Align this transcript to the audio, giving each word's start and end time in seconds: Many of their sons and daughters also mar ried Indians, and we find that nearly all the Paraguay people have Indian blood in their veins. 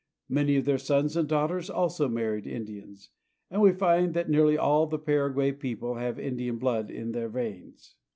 Many 0.29 0.55
of 0.55 0.65
their 0.65 0.79
sons 0.79 1.15
and 1.15 1.29
daughters 1.29 1.69
also 1.69 2.09
mar 2.09 2.31
ried 2.31 2.47
Indians, 2.47 3.11
and 3.51 3.61
we 3.61 3.71
find 3.71 4.15
that 4.15 4.31
nearly 4.31 4.57
all 4.57 4.87
the 4.87 4.97
Paraguay 4.97 5.51
people 5.51 5.93
have 5.93 6.17
Indian 6.17 6.57
blood 6.57 6.89
in 6.89 7.11
their 7.11 7.29
veins. 7.29 7.93